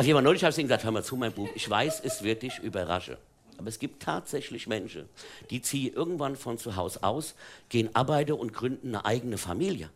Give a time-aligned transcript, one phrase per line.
[0.00, 2.42] Jeden Fall neulich habe ich gesagt, hör mal zu, mein Bub, ich weiß, es wird
[2.42, 3.16] dich überraschen.
[3.58, 5.08] Aber es gibt tatsächlich Menschen,
[5.50, 7.34] die ziehen irgendwann von zu Hause aus,
[7.70, 9.88] gehen arbeiten und gründen eine eigene Familie.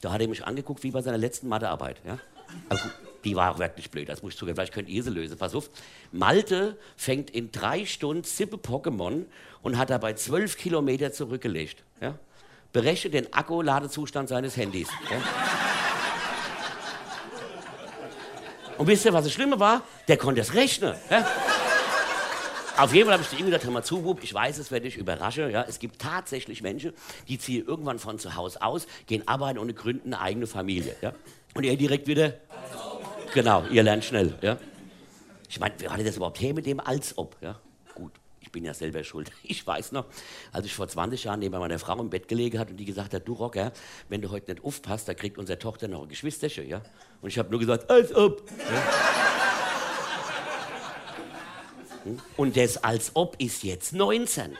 [0.00, 1.98] Da hat er mich angeguckt wie bei seiner letzten Mathearbeit.
[2.04, 2.18] Ja?
[2.68, 2.84] Also,
[3.24, 4.56] die war auch wirklich blöd, das muss ich zugeben.
[4.56, 5.38] Vielleicht könnt ihr sie lösen.
[5.38, 5.70] Pass auf.
[6.12, 9.24] Malte fängt in drei Stunden Sippe Pokémon
[9.62, 11.82] und hat dabei zwölf Kilometer zurückgelegt.
[12.00, 12.18] Ja?
[12.72, 14.88] Berechne den Akkuladezustand seines Handys.
[15.10, 15.65] Ja?
[18.78, 19.82] Und wisst ihr, was das Schlimme war?
[20.08, 20.94] Der konnte es rechnen.
[21.10, 21.26] Ja?
[22.76, 24.70] Auf jeden Fall habe ich zu ihm gesagt, hör mal zu, Bub, ich weiß, es
[24.70, 25.50] werde dich überraschen.
[25.50, 25.64] Ja?
[25.66, 26.92] Es gibt tatsächlich Menschen,
[27.26, 30.94] die ziehen irgendwann von zu Hause aus, gehen arbeiten und gründen eine eigene Familie.
[31.00, 31.12] Ja?
[31.54, 32.34] Und er direkt wieder,
[33.32, 34.34] genau, ihr lernt schnell.
[34.42, 34.58] Ja?
[35.48, 37.36] Ich meine, wie war das überhaupt her mit dem als ob?
[37.40, 37.58] Ja?
[38.46, 39.32] Ich bin ja selber schuld.
[39.42, 40.06] Ich weiß noch,
[40.52, 43.12] als ich vor 20 Jahren neben meiner Frau im Bett gelegen hat und die gesagt
[43.12, 43.72] hat, du Rocker,
[44.08, 46.68] wenn du heute nicht aufpasst, da kriegt unsere Tochter noch ein Geschwisterchen.
[46.68, 46.80] Ja?
[47.20, 48.48] Und ich habe nur gesagt, als ob.
[48.48, 48.82] Ja?
[52.36, 54.56] Und das als ob ist jetzt 19.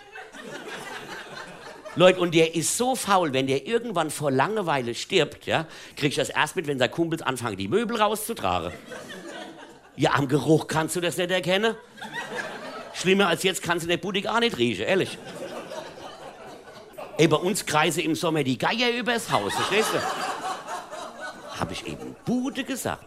[1.94, 6.16] Leute, und der ist so faul, wenn der irgendwann vor Langeweile stirbt, ja, krieg ich
[6.16, 8.72] das erst mit, wenn seine Kumpels anfangen, die Möbel rauszutragen.
[9.94, 11.76] Ja, am Geruch kannst du das nicht erkennen.
[12.98, 15.18] Schlimmer als jetzt kannst du der Boutique auch nicht riechen, ehrlich.
[17.18, 21.60] Ey, bei uns kreise im Sommer die Geier übers Haus, verstehst du?
[21.60, 23.06] Hab ich eben Bude gesagt.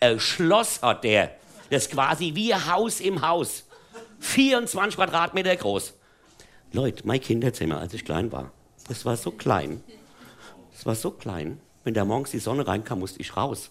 [0.00, 1.32] Ein Schloss hat der.
[1.70, 3.64] Das ist quasi wie ein Haus im Haus.
[4.20, 5.94] 24 Quadratmeter groß.
[6.72, 8.52] Leute, mein Kinderzimmer, als ich klein war,
[8.88, 9.82] das war so klein.
[10.72, 11.60] Das war so klein.
[11.84, 13.70] Wenn da morgens die Sonne reinkam, musste ich raus.